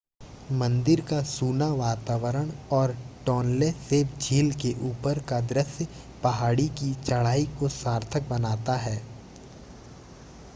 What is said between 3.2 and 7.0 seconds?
Tonle Sap झील के ऊपर का दृश्य पहाड़ी की